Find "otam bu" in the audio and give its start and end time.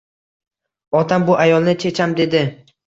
1.01-1.37